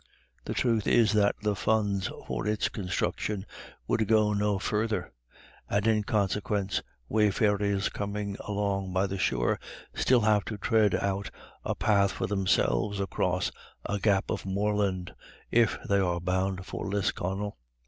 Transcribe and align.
The 0.45 0.55
truth 0.55 0.87
is 0.87 1.11
that 1.13 1.35
the 1.43 1.55
funds 1.55 2.09
for 2.25 2.47
its 2.47 2.69
construction 2.69 3.45
would 3.87 4.07
go 4.07 4.33
no 4.33 4.57
further, 4.57 5.11
and, 5.69 5.85
in 5.85 6.03
consequence, 6.05 6.81
wayfarers 7.07 7.87
coming 7.89 8.35
along 8.39 8.93
by 8.93 9.05
the 9.05 9.19
shore 9.19 9.59
still 9.93 10.21
have 10.21 10.43
to 10.45 10.57
tread 10.57 10.95
out 10.95 11.29
a 11.63 11.75
path 11.75 12.13
for 12.13 12.25
themselves 12.25 12.99
across 12.99 13.51
a 13.85 13.99
gap 13.99 14.31
of 14.31 14.43
moorland, 14.43 15.13
if 15.51 15.77
they 15.87 15.99
are 15.99 16.19
bound 16.19 16.65
for 16.65 16.87
Lisconnel. 16.89 17.59